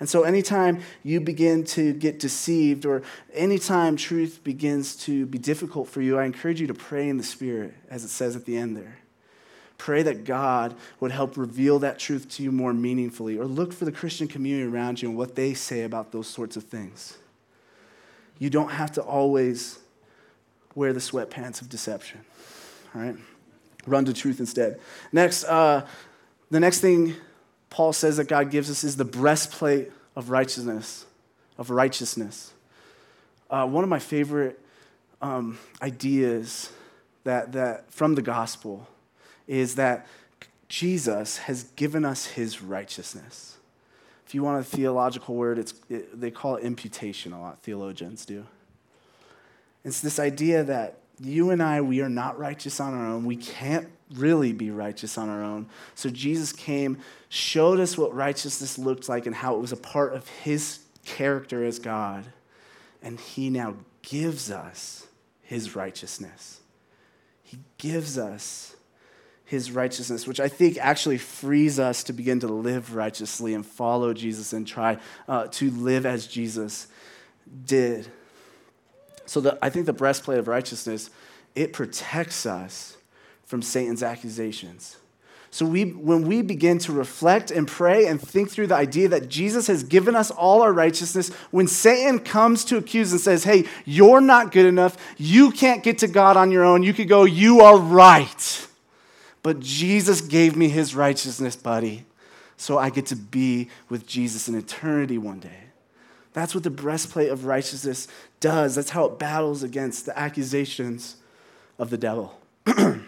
[0.00, 5.88] And so, anytime you begin to get deceived or anytime truth begins to be difficult
[5.88, 8.56] for you, I encourage you to pray in the Spirit, as it says at the
[8.56, 8.98] end there.
[9.78, 13.84] Pray that God would help reveal that truth to you more meaningfully, or look for
[13.84, 17.18] the Christian community around you and what they say about those sorts of things.
[18.38, 19.78] You don't have to always
[20.74, 22.20] wear the sweatpants of deception,
[22.94, 23.16] all right?
[23.86, 24.80] Run to truth instead.
[25.12, 25.86] Next, uh,
[26.50, 27.14] the next thing
[27.70, 31.04] Paul says that God gives us is the breastplate of righteousness,
[31.58, 32.52] of righteousness.
[33.50, 34.60] Uh, one of my favorite
[35.20, 36.70] um, ideas
[37.24, 38.88] that, that from the gospel
[39.46, 40.06] is that
[40.68, 43.58] Jesus has given us his righteousness.
[44.26, 48.24] If you want a theological word, it's, it, they call it imputation a lot, theologians
[48.24, 48.46] do.
[49.84, 53.24] It's this idea that you and I, we are not righteous on our own.
[53.24, 55.68] We can't really be righteous on our own.
[55.94, 60.14] So Jesus came, showed us what righteousness looked like and how it was a part
[60.14, 62.24] of his character as God.
[63.02, 65.06] And he now gives us
[65.42, 66.60] his righteousness.
[67.42, 68.73] He gives us
[69.44, 74.14] his righteousness, which I think actually frees us to begin to live righteously and follow
[74.14, 76.86] Jesus and try uh, to live as Jesus
[77.66, 78.06] did.
[79.26, 81.10] So the, I think the breastplate of righteousness,
[81.54, 82.96] it protects us
[83.44, 84.96] from Satan's accusations.
[85.50, 89.28] So we, when we begin to reflect and pray and think through the idea that
[89.28, 93.66] Jesus has given us all our righteousness, when Satan comes to accuse and says, hey,
[93.84, 97.24] you're not good enough, you can't get to God on your own, you could go,
[97.24, 98.66] you are right.
[99.44, 102.06] But Jesus gave me his righteousness, buddy,
[102.56, 105.64] so I get to be with Jesus in eternity one day.
[106.32, 108.08] That's what the breastplate of righteousness
[108.40, 108.74] does.
[108.74, 111.16] That's how it battles against the accusations
[111.78, 112.40] of the devil.
[112.64, 113.04] the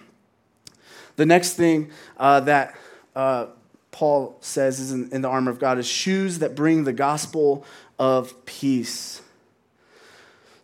[1.16, 2.76] next thing uh, that
[3.16, 3.46] uh,
[3.90, 7.64] Paul says is in, in, the armor of God is shoes that bring the gospel
[7.98, 9.22] of peace.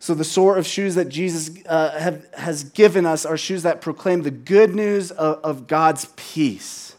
[0.03, 3.79] So, the sort of shoes that Jesus uh, have, has given us are shoes that
[3.79, 6.93] proclaim the good news of, of God's peace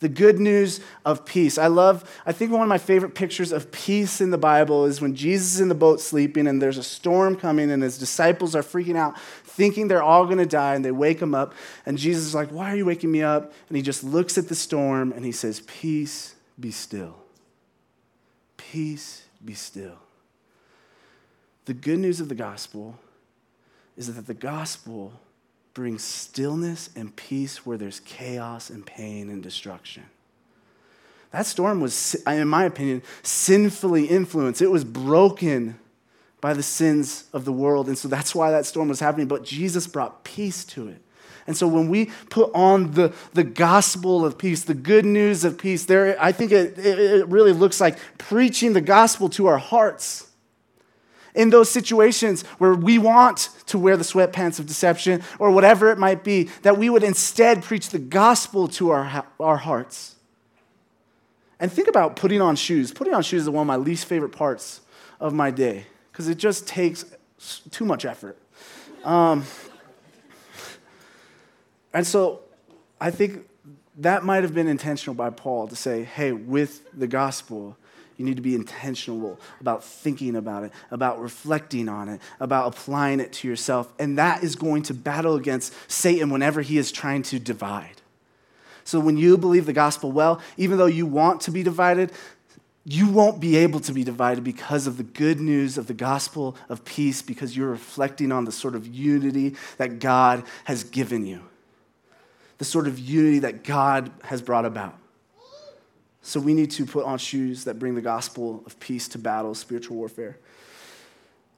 [0.00, 1.58] the good news of peace.
[1.58, 5.00] I love, I think one of my favorite pictures of peace in the Bible is
[5.00, 8.56] when Jesus is in the boat sleeping and there's a storm coming and his disciples
[8.56, 11.54] are freaking out, thinking they're all to die, and they wake him up.
[11.86, 13.52] And Jesus is like, Why are you waking me up?
[13.68, 17.14] And he just looks at the storm and he says, Peace, be still.
[18.56, 19.98] Peace, be still.
[21.64, 22.98] The good news of the gospel
[23.96, 25.12] is that the gospel
[25.74, 30.04] brings stillness and peace where there's chaos and pain and destruction.
[31.30, 34.60] That storm was, in my opinion, sinfully influenced.
[34.60, 35.78] It was broken
[36.42, 37.88] by the sins of the world.
[37.88, 39.28] And so that's why that storm was happening.
[39.28, 41.00] But Jesus brought peace to it.
[41.46, 45.58] And so when we put on the, the gospel of peace, the good news of
[45.58, 50.28] peace, there, I think it, it really looks like preaching the gospel to our hearts
[51.34, 55.98] in those situations where we want to wear the sweatpants of deception or whatever it
[55.98, 60.16] might be, that we would instead preach the gospel to our, our hearts.
[61.58, 62.92] And think about putting on shoes.
[62.92, 64.80] Putting on shoes is one of my least favorite parts
[65.20, 67.04] of my day because it just takes
[67.70, 68.36] too much effort.
[69.04, 69.44] Um,
[71.94, 72.40] and so
[73.00, 73.48] I think
[73.98, 77.76] that might have been intentional by Paul to say, hey, with the gospel,
[78.16, 83.20] You need to be intentional about thinking about it, about reflecting on it, about applying
[83.20, 83.92] it to yourself.
[83.98, 88.02] And that is going to battle against Satan whenever he is trying to divide.
[88.84, 92.12] So when you believe the gospel well, even though you want to be divided,
[92.84, 96.56] you won't be able to be divided because of the good news of the gospel
[96.68, 101.42] of peace, because you're reflecting on the sort of unity that God has given you,
[102.58, 104.98] the sort of unity that God has brought about.
[106.22, 109.54] So we need to put on shoes that bring the gospel of peace to battle,
[109.54, 110.38] spiritual warfare.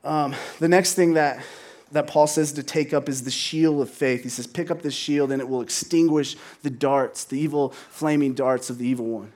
[0.02, 1.44] Um, the next thing that,
[1.92, 4.22] that Paul says to take up is the shield of faith.
[4.22, 8.34] He says, Pick up this shield and it will extinguish the darts, the evil flaming
[8.34, 9.32] darts of the evil one.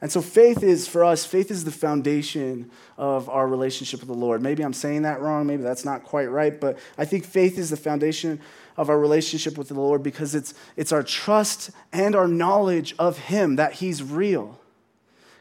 [0.00, 4.14] And so, faith is, for us, faith is the foundation of our relationship with the
[4.14, 4.42] Lord.
[4.42, 5.46] Maybe I'm saying that wrong.
[5.46, 6.60] Maybe that's not quite right.
[6.60, 8.40] But I think faith is the foundation
[8.78, 13.18] of our relationship with the Lord because it's, it's our trust and our knowledge of
[13.18, 14.58] Him that He's real.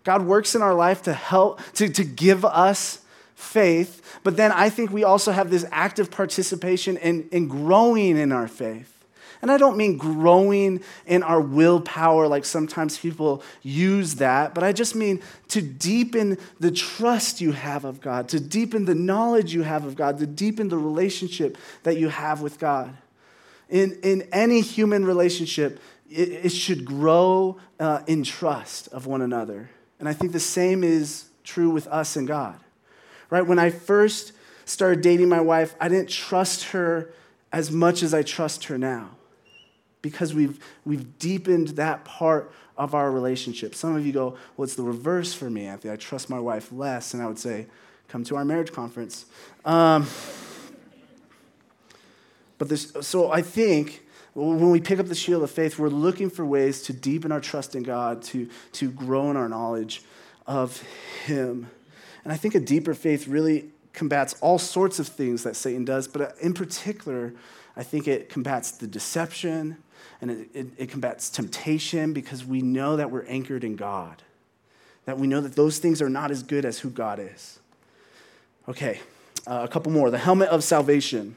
[0.03, 4.19] God works in our life to help, to, to give us faith.
[4.23, 8.47] But then I think we also have this active participation in, in growing in our
[8.47, 8.93] faith.
[9.41, 14.71] And I don't mean growing in our willpower like sometimes people use that, but I
[14.71, 19.61] just mean to deepen the trust you have of God, to deepen the knowledge you
[19.61, 22.97] have of God, to deepen the relationship that you have with God.
[23.69, 29.69] In, in any human relationship, it, it should grow uh, in trust of one another.
[29.99, 32.59] And I think the same is true with us and God.
[33.29, 33.45] Right?
[33.45, 34.33] When I first
[34.65, 37.11] started dating my wife, I didn't trust her
[37.51, 39.11] as much as I trust her now
[40.01, 43.73] because we've, we've deepened that part of our relationship.
[43.73, 45.91] Some of you go, well, it's the reverse for me, Anthony.
[45.93, 47.13] I trust my wife less.
[47.13, 47.67] And I would say,
[48.07, 49.25] come to our marriage conference.
[49.65, 50.07] Um,
[52.57, 54.03] but this, so I think
[54.33, 57.41] when we pick up the shield of faith, we're looking for ways to deepen our
[57.41, 60.03] trust in God, to, to grow in our knowledge
[60.45, 60.81] of
[61.25, 61.69] Him.
[62.23, 66.07] And I think a deeper faith really combats all sorts of things that Satan does,
[66.07, 67.33] but in particular,
[67.75, 69.77] I think it combats the deception
[70.21, 74.21] and it, it, it, combats temptation because we know that we're anchored in God,
[75.05, 77.59] that we know that those things are not as good as who God is.
[78.67, 78.99] Okay,
[79.47, 80.11] uh, a couple more.
[80.11, 81.35] The helmet of salvation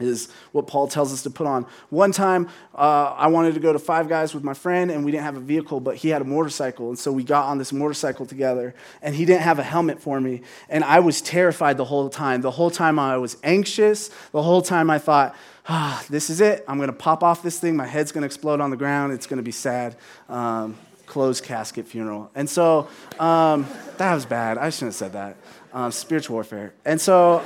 [0.00, 1.66] is what Paul tells us to put on.
[1.90, 5.10] One time, uh, I wanted to go to Five Guys with my friend, and we
[5.10, 6.88] didn't have a vehicle, but he had a motorcycle.
[6.88, 10.20] And so we got on this motorcycle together, and he didn't have a helmet for
[10.20, 10.42] me.
[10.68, 12.42] And I was terrified the whole time.
[12.42, 14.10] The whole time I was anxious.
[14.32, 15.34] The whole time I thought,
[15.68, 16.64] ah, this is it.
[16.68, 17.76] I'm going to pop off this thing.
[17.76, 19.12] My head's going to explode on the ground.
[19.12, 19.96] It's going to be sad.
[20.28, 20.76] Um,
[21.06, 22.30] closed casket funeral.
[22.34, 22.88] And so
[23.18, 23.66] um,
[23.96, 24.58] that was bad.
[24.58, 25.36] I shouldn't have said that.
[25.72, 26.74] Uh, spiritual warfare.
[26.84, 27.38] And so.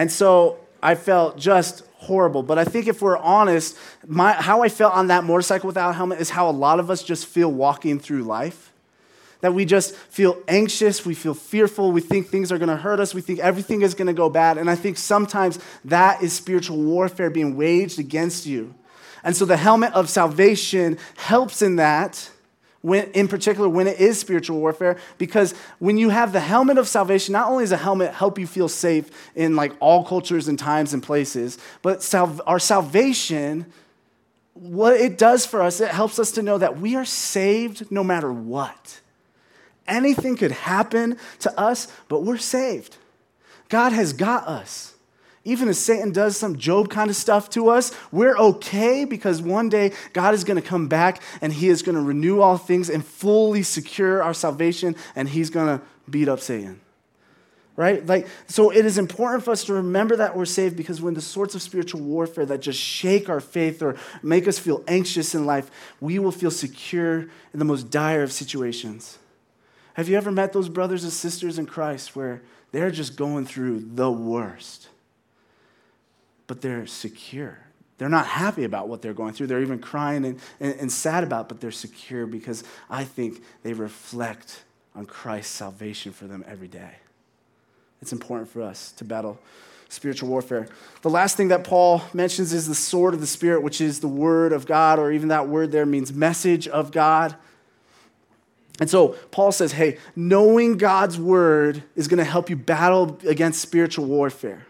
[0.00, 2.42] And so I felt just horrible.
[2.42, 3.76] But I think if we're honest,
[4.06, 6.90] my, how I felt on that motorcycle without a helmet is how a lot of
[6.90, 8.72] us just feel walking through life.
[9.42, 13.12] That we just feel anxious, we feel fearful, we think things are gonna hurt us,
[13.12, 14.56] we think everything is gonna go bad.
[14.56, 18.74] And I think sometimes that is spiritual warfare being waged against you.
[19.22, 22.30] And so the helmet of salvation helps in that
[22.82, 26.88] when, in particular when it is spiritual warfare because when you have the helmet of
[26.88, 30.58] salvation not only does a helmet help you feel safe in like all cultures and
[30.58, 33.66] times and places but sal- our salvation
[34.54, 38.04] what it does for us it helps us to know that we are saved no
[38.04, 39.00] matter what.
[39.86, 42.96] Anything could happen to us but we're saved.
[43.68, 44.89] God has got us
[45.44, 49.70] even if Satan does some Job kind of stuff to us, we're okay because one
[49.70, 52.90] day God is going to come back and he is going to renew all things
[52.90, 56.80] and fully secure our salvation and he's going to beat up Satan.
[57.74, 58.04] Right?
[58.04, 61.22] Like so it is important for us to remember that we're saved because when the
[61.22, 65.46] sorts of spiritual warfare that just shake our faith or make us feel anxious in
[65.46, 69.18] life, we will feel secure in the most dire of situations.
[69.94, 73.80] Have you ever met those brothers and sisters in Christ where they're just going through
[73.94, 74.89] the worst?
[76.50, 77.56] But they're secure.
[77.98, 79.46] They're not happy about what they're going through.
[79.46, 83.40] They're even crying and, and, and sad about, it, but they're secure because I think
[83.62, 84.64] they reflect
[84.96, 86.96] on Christ's salvation for them every day.
[88.02, 89.38] It's important for us to battle
[89.88, 90.66] spiritual warfare.
[91.02, 94.08] The last thing that Paul mentions is the sword of the Spirit, which is the
[94.08, 97.36] word of God, or even that word there means message of God.
[98.80, 103.60] And so Paul says, hey, knowing God's word is going to help you battle against
[103.60, 104.66] spiritual warfare.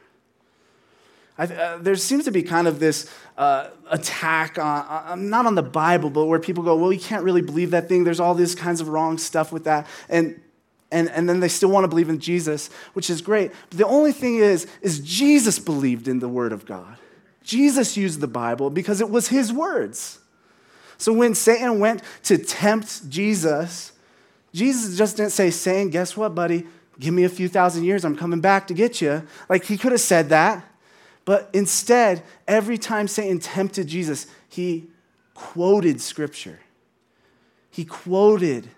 [1.40, 5.62] Uh, there seems to be kind of this uh, attack on, uh, not on the
[5.62, 8.04] Bible, but where people go, well, you can't really believe that thing.
[8.04, 9.86] There's all these kinds of wrong stuff with that.
[10.10, 10.38] And,
[10.92, 13.52] and, and then they still want to believe in Jesus, which is great.
[13.70, 16.98] But the only thing is, is Jesus believed in the Word of God.
[17.42, 20.18] Jesus used the Bible because it was his words.
[20.98, 23.92] So when Satan went to tempt Jesus,
[24.52, 26.66] Jesus just didn't say, Satan, guess what, buddy?
[26.98, 29.22] Give me a few thousand years, I'm coming back to get you.
[29.48, 30.66] Like he could have said that.
[31.30, 34.88] But instead, every time Satan tempted Jesus, he
[35.32, 36.58] quoted scripture.
[37.70, 38.68] He quoted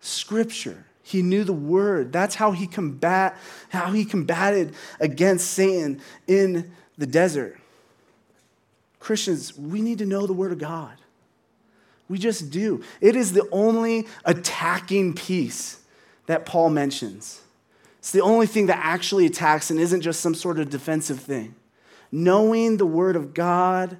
[0.00, 0.86] scripture.
[1.02, 2.14] He knew the word.
[2.14, 3.36] That's how he combat
[3.68, 7.58] how he combated against Satan in the desert.
[8.98, 10.96] Christians, we need to know the word of God.
[12.08, 12.82] We just do.
[13.02, 15.82] It is the only attacking piece
[16.24, 17.42] that Paul mentions.
[17.98, 21.54] It's the only thing that actually attacks and isn't just some sort of defensive thing.
[22.18, 23.98] Knowing the Word of God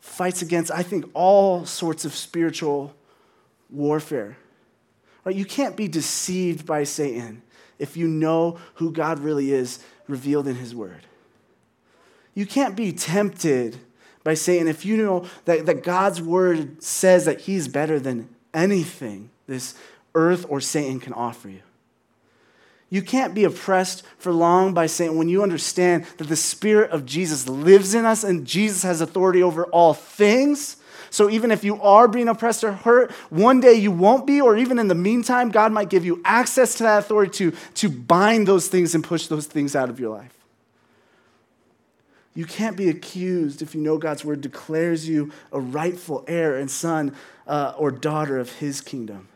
[0.00, 2.92] fights against, I think, all sorts of spiritual
[3.70, 4.36] warfare.
[5.22, 5.36] Right?
[5.36, 7.42] You can't be deceived by Satan
[7.78, 9.78] if you know who God really is
[10.08, 11.06] revealed in His Word.
[12.34, 13.78] You can't be tempted
[14.24, 19.30] by Satan if you know that, that God's Word says that He's better than anything
[19.46, 19.76] this
[20.16, 21.62] earth or Satan can offer you.
[22.90, 27.04] You can't be oppressed for long by Satan when you understand that the Spirit of
[27.04, 30.76] Jesus lives in us and Jesus has authority over all things.
[31.10, 34.56] So even if you are being oppressed or hurt, one day you won't be, or
[34.56, 38.46] even in the meantime, God might give you access to that authority to, to bind
[38.46, 40.34] those things and push those things out of your life.
[42.34, 46.70] You can't be accused if you know God's word declares you a rightful heir and
[46.70, 47.14] son
[47.46, 49.28] uh, or daughter of his kingdom.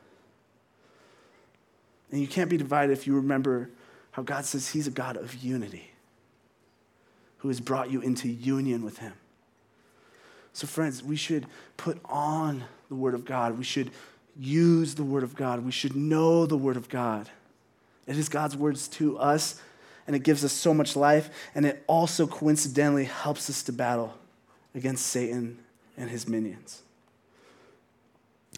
[2.12, 3.70] And you can't be divided if you remember
[4.12, 5.90] how God says He's a God of unity
[7.38, 9.14] who has brought you into union with Him.
[10.52, 11.46] So, friends, we should
[11.76, 13.58] put on the Word of God.
[13.58, 13.90] We should
[14.38, 15.64] use the Word of God.
[15.64, 17.28] We should know the Word of God.
[18.06, 19.60] It is God's words to us,
[20.06, 24.14] and it gives us so much life, and it also coincidentally helps us to battle
[24.74, 25.58] against Satan
[25.96, 26.82] and his minions.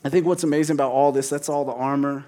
[0.05, 2.25] I think what's amazing about all this, that's all the armor,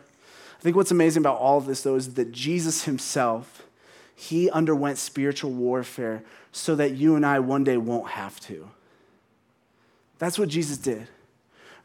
[0.59, 3.66] I think what's amazing about all of this, though, is that Jesus himself,
[4.14, 8.68] he underwent spiritual warfare so that you and I one day won't have to.
[10.18, 11.09] That's what Jesus did.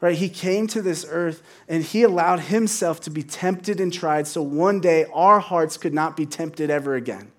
[0.00, 0.16] Right?
[0.16, 4.42] He came to this earth and he allowed himself to be tempted and tried so
[4.42, 7.30] one day our hearts could not be tempted ever again.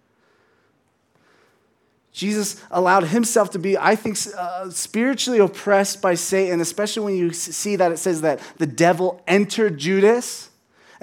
[2.13, 7.33] Jesus allowed himself to be, I think, uh, spiritually oppressed by Satan, especially when you
[7.33, 10.49] see that it says that the devil entered Judas.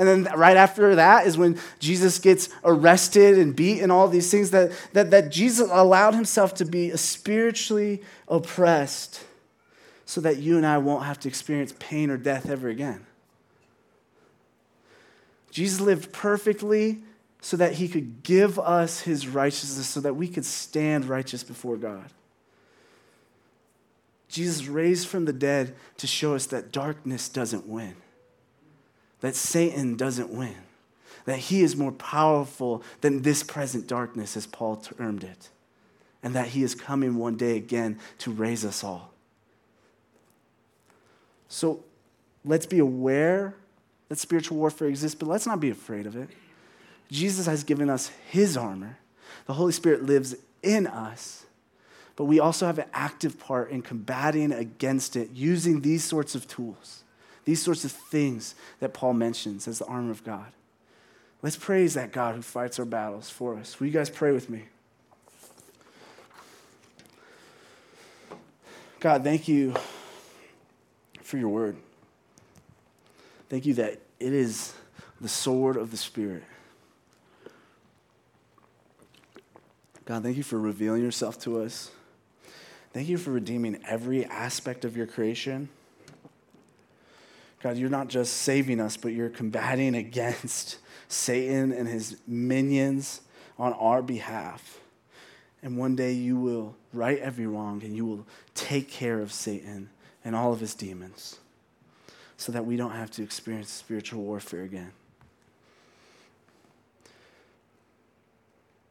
[0.00, 4.30] And then right after that is when Jesus gets arrested and beat and all these
[4.30, 9.22] things that, that, that Jesus allowed himself to be spiritually oppressed
[10.06, 13.04] so that you and I won't have to experience pain or death ever again.
[15.50, 17.00] Jesus lived perfectly
[17.42, 21.76] so that he could give us his righteousness so that we could stand righteous before
[21.76, 22.10] God.
[24.28, 27.96] Jesus raised from the dead to show us that darkness doesn't win
[29.20, 30.56] that Satan doesn't win,
[31.24, 35.50] that he is more powerful than this present darkness, as Paul termed it,
[36.22, 39.12] and that he is coming one day again to raise us all.
[41.48, 41.82] So
[42.44, 43.54] let's be aware
[44.08, 46.28] that spiritual warfare exists, but let's not be afraid of it.
[47.10, 48.98] Jesus has given us his armor,
[49.46, 51.44] the Holy Spirit lives in us.
[52.16, 56.46] But we also have an active part in combating against it using these sorts of
[56.46, 57.02] tools.
[57.44, 60.52] These sorts of things that Paul mentions as the armor of God.
[61.42, 63.80] Let's praise that God who fights our battles for us.
[63.80, 64.64] Will you guys pray with me?
[69.00, 69.74] God, thank you
[71.22, 71.76] for your word.
[73.48, 74.74] Thank you that it is
[75.20, 76.44] the sword of the Spirit.
[80.04, 81.90] God, thank you for revealing yourself to us.
[82.92, 85.68] Thank you for redeeming every aspect of your creation.
[87.62, 93.20] God, you're not just saving us, but you're combating against Satan and his minions
[93.58, 94.80] on our behalf.
[95.62, 99.90] And one day you will right every wrong and you will take care of Satan
[100.24, 101.38] and all of his demons
[102.38, 104.92] so that we don't have to experience spiritual warfare again.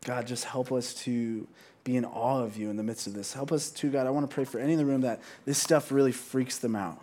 [0.06, 1.48] God, just help us to
[1.84, 3.34] be in awe of you in the midst of this.
[3.34, 5.58] Help us to, God, I want to pray for any in the room that this
[5.58, 7.02] stuff really freaks them out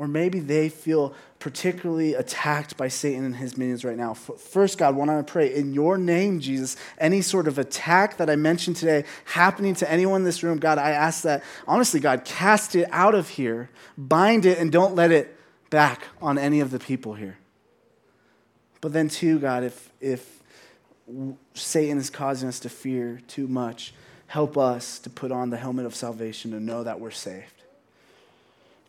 [0.00, 4.14] or maybe they feel particularly attacked by Satan and his minions right now.
[4.14, 8.36] First, God, want to pray in your name, Jesus, any sort of attack that I
[8.36, 12.74] mentioned today happening to anyone in this room, God, I ask that, honestly, God, cast
[12.76, 15.36] it out of here, bind it, and don't let it
[15.68, 17.36] back on any of the people here.
[18.80, 20.42] But then, too, God, if, if
[21.52, 23.92] Satan is causing us to fear too much,
[24.28, 27.59] help us to put on the helmet of salvation and know that we're saved.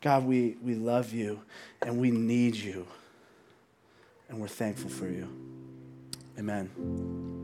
[0.02, 1.42] God, we, we love you
[1.82, 2.88] and we need you.
[4.32, 5.28] and we're thankful for you.
[6.40, 7.41] Amen.